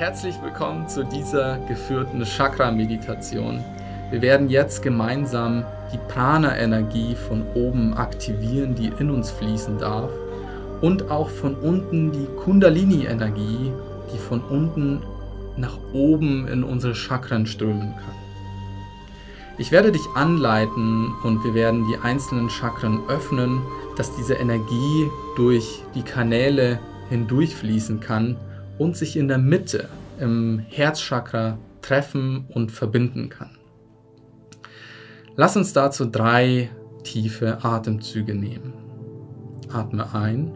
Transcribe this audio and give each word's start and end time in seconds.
Herzlich 0.00 0.40
willkommen 0.42 0.88
zu 0.88 1.04
dieser 1.04 1.58
geführten 1.68 2.24
Chakra-Meditation. 2.24 3.62
Wir 4.10 4.22
werden 4.22 4.48
jetzt 4.48 4.82
gemeinsam 4.82 5.62
die 5.92 5.98
Prana-Energie 6.08 7.14
von 7.14 7.46
oben 7.54 7.92
aktivieren, 7.92 8.74
die 8.74 8.90
in 8.98 9.10
uns 9.10 9.30
fließen 9.30 9.76
darf, 9.76 10.10
und 10.80 11.10
auch 11.10 11.28
von 11.28 11.54
unten 11.54 12.12
die 12.12 12.24
Kundalini-Energie, 12.42 13.70
die 14.10 14.18
von 14.18 14.40
unten 14.40 15.02
nach 15.58 15.76
oben 15.92 16.48
in 16.48 16.64
unsere 16.64 16.94
Chakren 16.94 17.44
strömen 17.44 17.94
kann. 17.94 18.16
Ich 19.58 19.70
werde 19.70 19.92
dich 19.92 20.08
anleiten 20.14 21.12
und 21.24 21.44
wir 21.44 21.52
werden 21.52 21.86
die 21.88 21.98
einzelnen 21.98 22.48
Chakren 22.48 23.00
öffnen, 23.10 23.60
dass 23.98 24.16
diese 24.16 24.32
Energie 24.32 25.10
durch 25.36 25.82
die 25.94 26.04
Kanäle 26.04 26.78
hindurchfließen 27.10 28.00
kann 28.00 28.38
und 28.80 28.96
sich 28.96 29.14
in 29.18 29.28
der 29.28 29.36
Mitte 29.36 29.90
im 30.18 30.58
Herzchakra 30.58 31.58
treffen 31.82 32.46
und 32.48 32.72
verbinden 32.72 33.28
kann. 33.28 33.50
Lass 35.36 35.54
uns 35.54 35.74
dazu 35.74 36.06
drei 36.06 36.70
tiefe 37.02 37.62
Atemzüge 37.62 38.34
nehmen. 38.34 38.72
Atme 39.70 40.14
ein. 40.14 40.50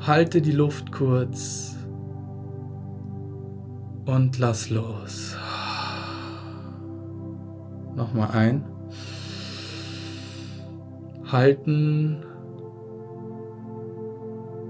Halte 0.00 0.42
die 0.42 0.50
Luft 0.50 0.90
kurz 0.90 1.76
und 4.06 4.40
lass 4.40 4.70
los. 4.70 5.36
Nochmal 7.94 8.30
ein. 8.32 8.64
Halten 11.30 12.24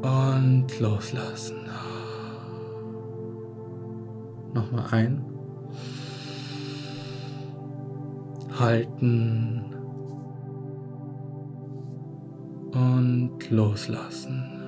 und 0.02 0.66
loslassen. 0.80 1.68
Nochmal 4.54 4.86
ein. 4.90 5.24
Halten 8.58 9.64
und 12.72 13.50
loslassen. 13.50 14.60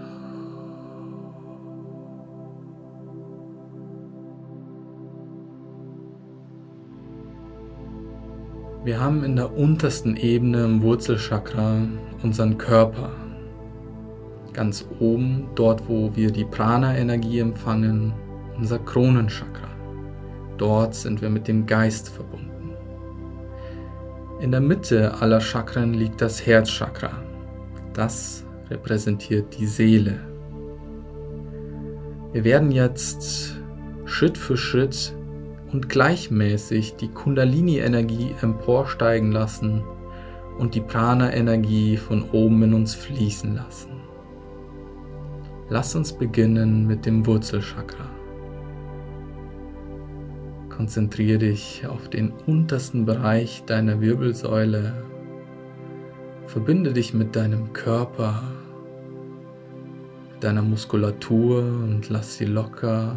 Wir 8.84 9.00
haben 9.00 9.22
in 9.22 9.36
der 9.36 9.56
untersten 9.56 10.16
Ebene 10.16 10.64
im 10.64 10.82
Wurzelchakra 10.82 11.82
unseren 12.24 12.58
Körper. 12.58 13.21
Ganz 14.52 14.86
oben, 15.00 15.48
dort 15.54 15.88
wo 15.88 16.14
wir 16.14 16.30
die 16.30 16.44
Prana-Energie 16.44 17.38
empfangen, 17.38 18.12
unser 18.56 18.78
Kronenchakra. 18.78 19.68
Dort 20.58 20.94
sind 20.94 21.22
wir 21.22 21.30
mit 21.30 21.48
dem 21.48 21.66
Geist 21.66 22.10
verbunden. 22.10 22.52
In 24.40 24.50
der 24.50 24.60
Mitte 24.60 25.14
aller 25.20 25.40
Chakren 25.40 25.94
liegt 25.94 26.20
das 26.20 26.44
Herzchakra. 26.44 27.12
Das 27.94 28.44
repräsentiert 28.70 29.58
die 29.58 29.66
Seele. 29.66 30.20
Wir 32.32 32.44
werden 32.44 32.70
jetzt 32.70 33.56
Schritt 34.04 34.36
für 34.36 34.56
Schritt 34.56 35.14
und 35.72 35.88
gleichmäßig 35.88 36.96
die 36.96 37.08
Kundalini-Energie 37.08 38.34
emporsteigen 38.42 39.32
lassen 39.32 39.82
und 40.58 40.74
die 40.74 40.80
Prana-Energie 40.80 41.96
von 41.96 42.28
oben 42.30 42.62
in 42.62 42.74
uns 42.74 42.94
fließen 42.94 43.54
lassen. 43.54 44.01
Lass 45.72 45.94
uns 45.94 46.12
beginnen 46.12 46.86
mit 46.86 47.06
dem 47.06 47.24
Wurzelchakra. 47.24 48.04
Konzentriere 50.68 51.38
dich 51.38 51.86
auf 51.86 52.10
den 52.10 52.30
untersten 52.46 53.06
Bereich 53.06 53.64
deiner 53.64 53.98
Wirbelsäule. 54.02 54.92
Verbinde 56.46 56.92
dich 56.92 57.14
mit 57.14 57.34
deinem 57.34 57.72
Körper, 57.72 58.42
mit 60.34 60.44
deiner 60.44 60.60
Muskulatur 60.60 61.60
und 61.60 62.10
lass 62.10 62.36
sie 62.36 62.44
locker 62.44 63.16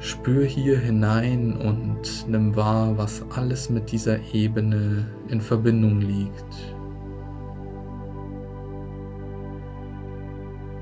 Spür 0.00 0.44
hier 0.44 0.80
hinein 0.80 1.56
und 1.56 2.26
nimm 2.28 2.56
wahr, 2.56 2.98
was 2.98 3.24
alles 3.36 3.70
mit 3.70 3.92
dieser 3.92 4.18
Ebene 4.34 5.06
in 5.28 5.40
Verbindung 5.40 6.00
liegt. 6.00 6.74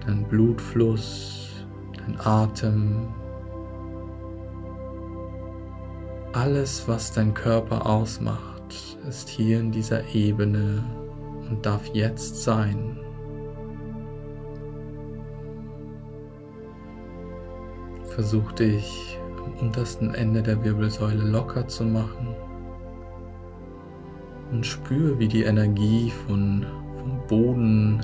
Dein 0.07 0.25
Blutfluss, 0.25 1.51
dein 1.97 2.19
Atem, 2.21 3.09
alles, 6.33 6.87
was 6.87 7.13
dein 7.13 7.35
Körper 7.35 7.87
ausmacht, 7.87 8.97
ist 9.09 9.29
hier 9.29 9.61
in 9.61 9.73
dieser 9.73 10.15
Ebene 10.15 10.85
und 11.49 11.65
darf 11.67 11.87
jetzt 11.93 12.43
sein. 12.43 12.97
Versuch 18.05 18.53
dich 18.53 19.19
am 19.45 19.67
untersten 19.67 20.15
Ende 20.15 20.43
der 20.43 20.63
Wirbelsäule 20.65 21.25
locker 21.25 21.67
zu 21.67 21.85
machen 21.85 22.35
und 24.53 24.67
spür, 24.67 25.19
wie 25.19 25.29
die 25.29 25.45
Energie 25.45 26.13
von, 26.27 26.67
vom 26.97 27.27
Boden 27.29 28.01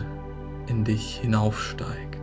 in 0.68 0.84
dich 0.84 1.18
hinaufsteigt. 1.18 2.16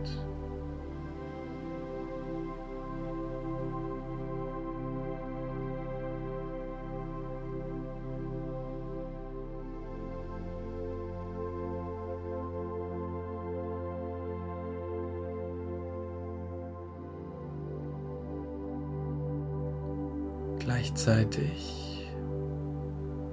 Gleichzeitig 20.58 22.08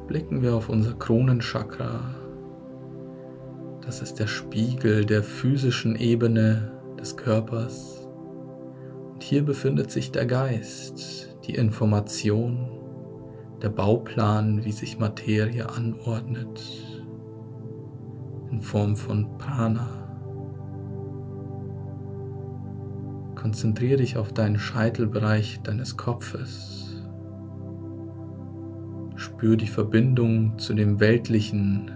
blicken 0.08 0.42
wir 0.42 0.56
auf 0.56 0.68
unser 0.68 0.94
Kronenchakra. 0.94 2.21
Das 3.86 4.02
ist 4.02 4.20
der 4.20 4.28
Spiegel 4.28 5.06
der 5.06 5.24
physischen 5.24 5.96
Ebene 5.96 6.72
des 7.00 7.18
Körpers. 7.18 8.08
Und 9.14 9.24
hier 9.24 9.44
befindet 9.44 9.92
sich 9.92 10.12
der 10.12 10.26
Geist, 10.26 11.36
die 11.46 11.56
Information, 11.56 12.70
der 13.62 13.70
Bauplan, 13.70 14.64
wie 14.64 14.72
sich 14.72 15.00
Materie 15.00 15.68
anordnet, 15.70 16.62
in 18.52 18.62
Form 18.62 18.96
von 18.96 19.38
Prana. 19.38 19.88
Konzentriere 23.36 23.98
dich 23.98 24.18
auf 24.18 24.32
deinen 24.34 24.60
Scheitelbereich 24.60 25.62
deines 25.64 25.98
Kopfes. 25.98 27.02
Spür 29.16 29.56
die 29.56 29.68
Verbindung 29.68 30.60
zu 30.60 30.76
dem 30.76 31.00
Weltlichen 31.00 31.92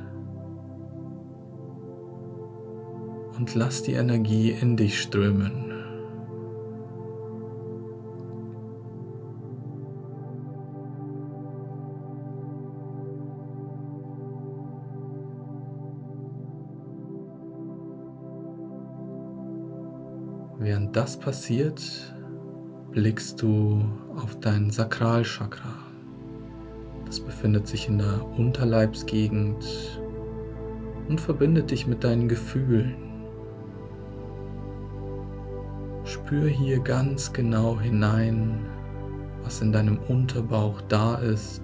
und 3.38 3.56
lass 3.56 3.84
die 3.84 3.94
Energie 3.94 4.52
in 4.52 4.78
dich 4.78 5.02
strömen. 5.02 5.66
Während 20.58 20.96
das 20.96 21.20
passiert, 21.20 22.16
blickst 22.92 23.42
du 23.42 23.84
auf 24.16 24.40
dein 24.40 24.72
Sakralchakra. 24.72 25.76
Das 27.06 27.20
befindet 27.20 27.68
sich 27.68 27.88
in 27.88 28.00
der 28.00 28.26
Unterleibsgegend 28.38 29.64
und 31.08 31.22
verbindet 31.22 31.70
dich 31.70 31.86
mit 31.86 32.04
deinen 32.04 32.28
Gefühlen. 32.28 33.05
Spür 36.26 36.50
hier 36.50 36.80
ganz 36.80 37.32
genau 37.34 37.80
hinein, 37.80 38.66
was 39.44 39.62
in 39.62 39.72
deinem 39.72 40.00
Unterbauch 40.08 40.82
da 40.90 41.18
ist 41.18 41.62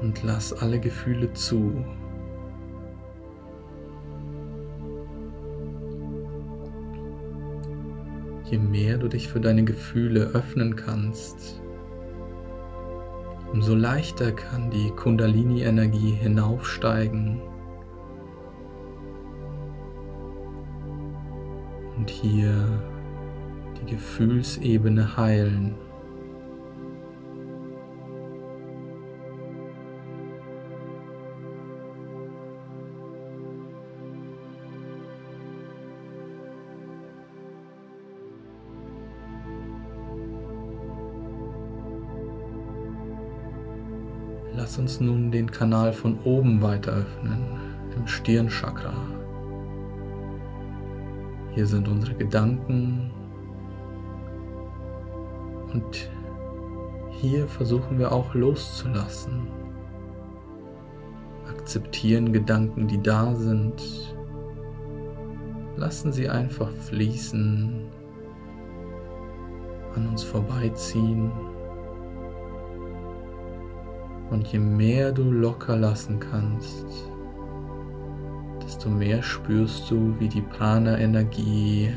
und 0.00 0.20
lass 0.24 0.52
alle 0.52 0.80
Gefühle 0.80 1.32
zu. 1.34 1.84
Je 8.50 8.58
mehr 8.58 8.98
du 8.98 9.06
dich 9.06 9.28
für 9.28 9.38
deine 9.38 9.62
Gefühle 9.62 10.32
öffnen 10.34 10.74
kannst, 10.74 11.62
umso 13.52 13.76
leichter 13.76 14.32
kann 14.32 14.72
die 14.72 14.90
Kundalini-Energie 14.90 16.14
hinaufsteigen 16.14 17.40
hier 22.20 22.82
die 23.80 23.92
Gefühlsebene 23.92 25.16
heilen. 25.16 25.74
Lass 44.54 44.76
uns 44.76 45.00
nun 45.00 45.30
den 45.30 45.50
Kanal 45.50 45.92
von 45.92 46.18
oben 46.24 46.60
weiter 46.60 46.92
öffnen, 46.92 47.38
im 47.96 48.06
Stirnchakra. 48.06 49.17
Hier 51.58 51.66
sind 51.66 51.88
unsere 51.88 52.14
Gedanken 52.14 53.10
und 55.72 56.08
hier 57.10 57.48
versuchen 57.48 57.98
wir 57.98 58.12
auch 58.12 58.32
loszulassen. 58.32 59.48
Akzeptieren 61.48 62.32
Gedanken, 62.32 62.86
die 62.86 63.02
da 63.02 63.34
sind. 63.34 63.82
Lassen 65.76 66.12
sie 66.12 66.28
einfach 66.28 66.70
fließen, 66.70 67.88
an 69.96 70.08
uns 70.10 70.22
vorbeiziehen. 70.22 71.32
Und 74.30 74.46
je 74.46 74.60
mehr 74.60 75.10
du 75.10 75.28
locker 75.28 75.76
lassen 75.76 76.20
kannst, 76.20 76.86
desto 78.68 78.90
mehr 78.90 79.22
spürst 79.22 79.90
du, 79.90 80.14
wie 80.18 80.28
die 80.28 80.42
Prana-Energie 80.42 81.90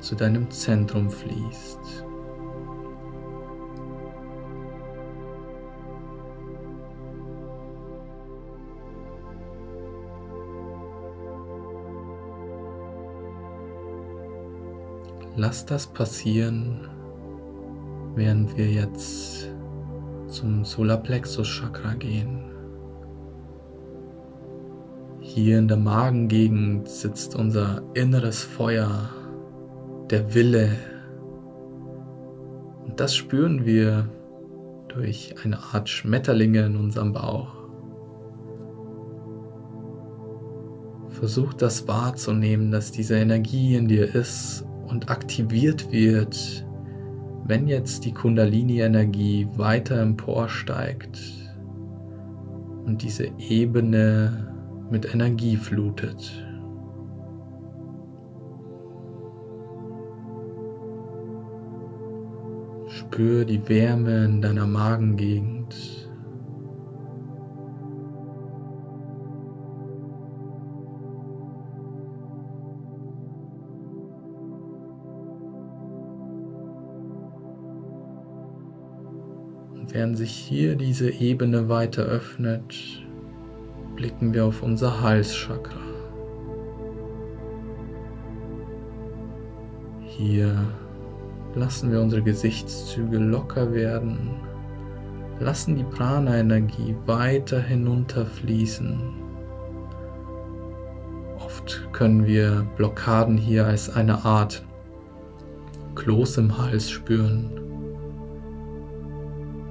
zu 0.00 0.14
deinem 0.14 0.50
Zentrum 0.50 1.10
fließt. 1.10 2.02
Lass 15.36 15.66
das 15.66 15.86
passieren, 15.86 16.88
während 18.14 18.56
wir 18.56 18.70
jetzt 18.70 19.50
zum 20.28 20.64
Solarplexus 20.64 21.46
Chakra 21.46 21.92
gehen. 21.92 22.55
Hier 25.36 25.58
in 25.58 25.68
der 25.68 25.76
Magengegend 25.76 26.88
sitzt 26.88 27.36
unser 27.36 27.82
inneres 27.92 28.42
Feuer, 28.42 29.10
der 30.08 30.32
Wille. 30.34 30.70
Und 32.86 32.98
das 32.98 33.14
spüren 33.14 33.66
wir 33.66 34.08
durch 34.88 35.34
eine 35.44 35.58
Art 35.58 35.90
Schmetterlinge 35.90 36.64
in 36.64 36.76
unserem 36.76 37.12
Bauch. 37.12 37.52
Versuch 41.10 41.52
das 41.52 41.86
wahrzunehmen, 41.86 42.70
dass 42.70 42.90
diese 42.90 43.16
Energie 43.16 43.76
in 43.76 43.88
dir 43.88 44.14
ist 44.14 44.64
und 44.86 45.10
aktiviert 45.10 45.92
wird 45.92 46.64
wenn 47.48 47.68
jetzt 47.68 48.04
die 48.04 48.12
Kundalini-Energie 48.12 49.46
weiter 49.54 50.00
emporsteigt 50.00 51.20
und 52.86 53.02
diese 53.02 53.28
Ebene 53.38 54.55
mit 54.90 55.12
Energie 55.12 55.56
flutet. 55.56 56.46
Spür 62.88 63.44
die 63.44 63.68
Wärme 63.68 64.24
in 64.24 64.42
deiner 64.42 64.66
Magengegend. 64.66 66.06
Während 79.88 80.18
sich 80.18 80.32
hier 80.32 80.76
diese 80.76 81.10
Ebene 81.10 81.70
weiter 81.70 82.02
öffnet, 82.02 83.05
blicken 84.06 84.32
wir 84.32 84.44
auf 84.44 84.62
unser 84.62 85.00
Halschakra. 85.00 85.80
Hier 90.02 90.54
lassen 91.56 91.90
wir 91.90 92.00
unsere 92.00 92.22
Gesichtszüge 92.22 93.18
locker 93.18 93.72
werden, 93.72 94.36
lassen 95.40 95.74
die 95.74 95.82
Prana-Energie 95.82 96.94
weiter 97.06 97.60
hinunterfließen. 97.60 99.00
Oft 101.44 101.88
können 101.92 102.28
wir 102.28 102.64
Blockaden 102.76 103.36
hier 103.36 103.66
als 103.66 103.90
eine 103.90 104.24
Art 104.24 104.64
Kloß 105.96 106.38
im 106.38 106.56
Hals 106.56 106.88
spüren. 106.88 107.65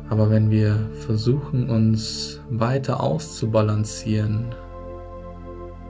Aber 0.09 0.29
wenn 0.29 0.51
wir 0.51 0.77
versuchen, 1.05 1.69
uns 1.69 2.39
weiter 2.49 3.01
auszubalancieren, 3.01 4.53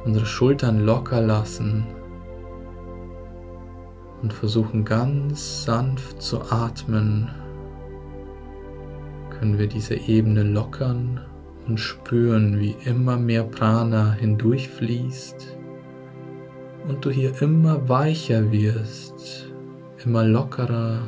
unsere 0.06 0.26
Schultern 0.26 0.86
locker 0.86 1.22
lassen 1.22 1.86
und 4.22 4.32
versuchen 4.32 4.86
ganz 4.86 5.66
sanft 5.66 6.22
zu 6.22 6.42
atmen, 6.50 7.30
können 9.32 9.58
wir 9.58 9.68
diese 9.68 9.96
Ebene 9.96 10.44
lockern 10.44 11.20
und 11.68 11.80
spüren, 11.80 12.60
wie 12.60 12.76
immer 12.86 13.18
mehr 13.18 13.44
Prana 13.44 14.14
hindurchfließt 14.14 15.58
und 16.88 17.04
du 17.04 17.10
hier 17.10 17.42
immer 17.42 17.90
weicher 17.90 18.52
wirst, 18.52 19.52
immer 20.06 20.24
lockerer 20.24 21.00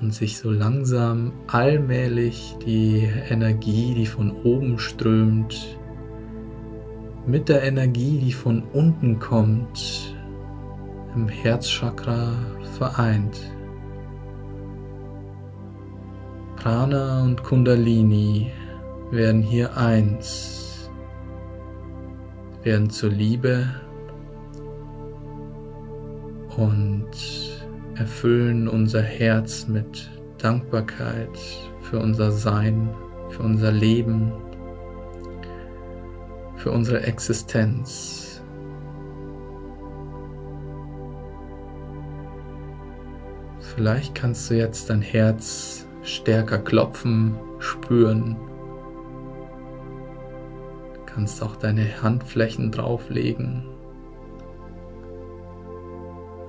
und 0.00 0.14
sich 0.14 0.38
so 0.38 0.50
langsam 0.50 1.32
allmählich 1.46 2.56
die 2.64 3.08
Energie, 3.28 3.94
die 3.94 4.06
von 4.06 4.32
oben 4.44 4.78
strömt, 4.78 5.78
mit 7.26 7.48
der 7.48 7.62
Energie, 7.62 8.18
die 8.18 8.32
von 8.32 8.62
unten 8.72 9.18
kommt, 9.18 10.16
im 11.14 11.28
Herzchakra 11.28 12.32
vereint. 12.78 13.38
Prana 16.56 17.22
und 17.22 17.42
Kundalini 17.42 18.50
werden 19.10 19.42
hier 19.42 19.76
eins, 19.76 20.90
werden 22.62 22.90
zur 22.90 23.10
Liebe 23.10 23.66
und 26.56 27.08
erfüllen 28.00 28.66
unser 28.66 29.02
Herz 29.02 29.68
mit 29.68 30.10
Dankbarkeit 30.38 31.38
für 31.82 31.98
unser 31.98 32.32
Sein, 32.32 32.88
für 33.28 33.42
unser 33.42 33.70
Leben, 33.70 34.32
für 36.56 36.70
unsere 36.70 37.02
Existenz. 37.02 38.42
Vielleicht 43.58 44.14
kannst 44.14 44.50
du 44.50 44.54
jetzt 44.54 44.88
dein 44.88 45.02
Herz 45.02 45.86
stärker 46.02 46.58
klopfen, 46.58 47.34
spüren. 47.58 48.34
Du 50.94 51.00
kannst 51.04 51.42
auch 51.42 51.56
deine 51.56 52.02
Handflächen 52.02 52.72
drauflegen 52.72 53.69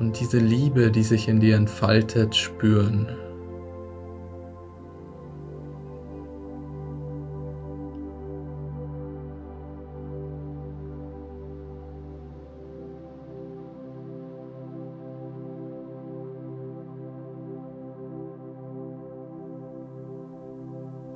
und 0.01 0.19
diese 0.19 0.39
Liebe, 0.39 0.89
die 0.89 1.03
sich 1.03 1.27
in 1.27 1.39
dir 1.39 1.55
entfaltet, 1.55 2.35
spüren. 2.35 3.07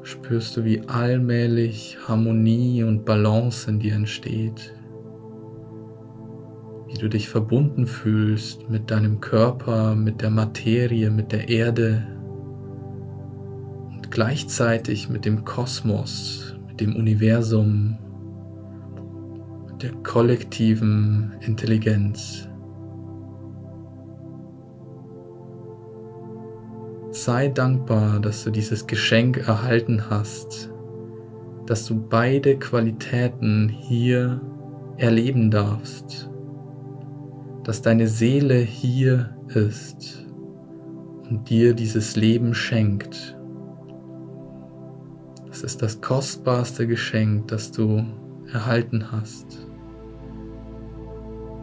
Spürst 0.03 0.57
du, 0.57 0.63
wie 0.63 0.87
allmählich 0.87 1.97
Harmonie 2.07 2.83
und 2.83 3.03
Balance 3.03 3.67
in 3.67 3.79
dir 3.79 3.95
entsteht 3.95 4.74
wie 6.95 6.99
du 6.99 7.09
dich 7.09 7.27
verbunden 7.27 7.87
fühlst 7.87 8.69
mit 8.69 8.89
deinem 8.89 9.19
Körper, 9.19 9.95
mit 9.95 10.21
der 10.21 10.29
Materie, 10.29 11.09
mit 11.09 11.33
der 11.33 11.49
Erde 11.49 12.07
und 13.93 14.09
gleichzeitig 14.11 15.09
mit 15.09 15.25
dem 15.25 15.43
Kosmos, 15.43 16.55
mit 16.69 16.79
dem 16.79 16.95
Universum, 16.95 17.97
mit 19.67 19.83
der 19.83 19.91
kollektiven 20.03 21.33
Intelligenz. 21.41 22.47
Sei 27.11 27.49
dankbar, 27.49 28.21
dass 28.21 28.45
du 28.45 28.51
dieses 28.51 28.87
Geschenk 28.87 29.45
erhalten 29.45 30.09
hast, 30.09 30.71
dass 31.65 31.85
du 31.87 32.01
beide 32.07 32.57
Qualitäten 32.57 33.67
hier 33.67 34.39
erleben 34.97 35.51
darfst, 35.51 36.29
dass 37.65 37.81
deine 37.81 38.07
Seele 38.07 38.59
hier 38.59 39.35
ist 39.47 40.23
und 41.27 41.49
dir 41.49 41.73
dieses 41.73 42.15
Leben 42.15 42.53
schenkt. 42.53 43.35
Das 45.47 45.63
ist 45.63 45.81
das 45.81 45.99
kostbarste 45.99 46.85
Geschenk, 46.85 47.47
das 47.47 47.71
du 47.71 48.05
erhalten 48.53 49.11
hast. 49.11 49.67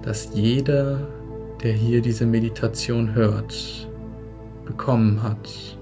Dass 0.02 0.34
jeder, 0.34 1.06
der 1.62 1.72
hier 1.72 2.02
diese 2.02 2.26
Meditation 2.26 3.14
hört, 3.14 3.88
bekommen 4.66 5.22
hat 5.22 5.78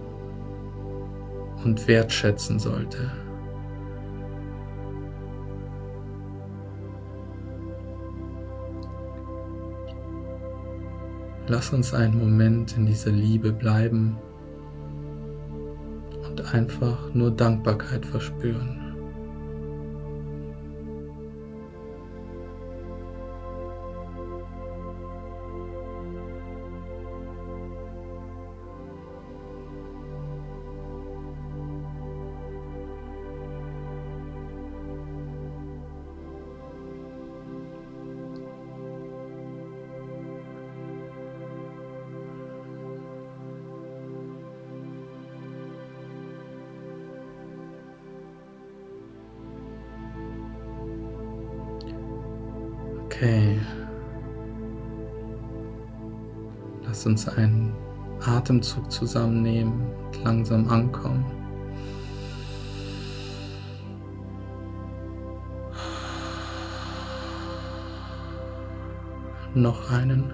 und 1.65 1.89
wertschätzen 1.89 2.59
sollte. 2.59 3.11
Lass 11.50 11.73
uns 11.73 11.92
einen 11.92 12.16
Moment 12.16 12.76
in 12.76 12.87
dieser 12.87 13.11
Liebe 13.11 13.50
bleiben 13.50 14.16
und 16.25 16.54
einfach 16.54 17.12
nur 17.12 17.33
Dankbarkeit 17.33 18.07
verspüren. 18.07 18.89
Okay. 53.21 53.61
Lass 56.87 57.05
uns 57.05 57.29
einen 57.29 57.75
Atemzug 58.25 58.91
zusammennehmen 58.91 59.93
und 60.07 60.25
langsam 60.25 60.67
ankommen. 60.71 61.27
Noch 69.55 69.91
einen. 69.91 70.33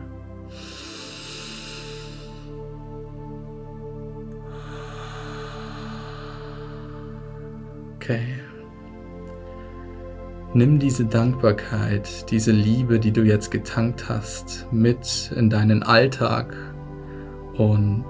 Okay. 7.96 8.35
Nimm 10.56 10.78
diese 10.78 11.04
Dankbarkeit, 11.04 12.30
diese 12.30 12.50
Liebe, 12.50 12.98
die 12.98 13.12
du 13.12 13.20
jetzt 13.24 13.50
getankt 13.50 14.08
hast, 14.08 14.66
mit 14.72 15.30
in 15.36 15.50
deinen 15.50 15.82
Alltag 15.82 16.56
und 17.58 18.06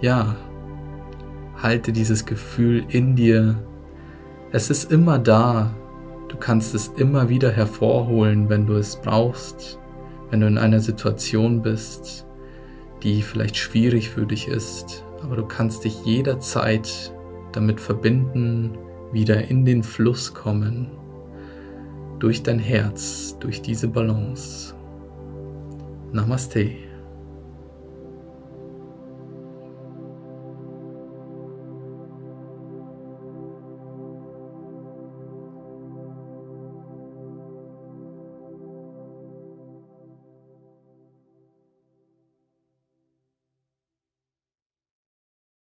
ja, 0.00 0.34
halte 1.54 1.92
dieses 1.92 2.26
Gefühl 2.26 2.84
in 2.88 3.14
dir. 3.14 3.54
Es 4.50 4.68
ist 4.68 4.90
immer 4.90 5.20
da. 5.20 5.72
Du 6.26 6.36
kannst 6.36 6.74
es 6.74 6.88
immer 6.96 7.28
wieder 7.28 7.52
hervorholen, 7.52 8.48
wenn 8.48 8.66
du 8.66 8.74
es 8.74 8.96
brauchst, 9.00 9.78
wenn 10.30 10.40
du 10.40 10.48
in 10.48 10.58
einer 10.58 10.80
Situation 10.80 11.62
bist, 11.62 12.26
die 13.04 13.22
vielleicht 13.22 13.56
schwierig 13.56 14.10
für 14.10 14.26
dich 14.26 14.48
ist, 14.48 15.04
aber 15.22 15.36
du 15.36 15.46
kannst 15.46 15.84
dich 15.84 16.04
jederzeit 16.04 17.14
damit 17.52 17.80
verbinden, 17.80 18.76
wieder 19.12 19.48
in 19.48 19.64
den 19.64 19.84
Fluss 19.84 20.34
kommen 20.34 20.97
durch 22.18 22.42
dein 22.42 22.58
Herz, 22.58 23.36
durch 23.40 23.62
diese 23.62 23.88
Balance. 23.88 24.74
Namaste. 26.12 26.87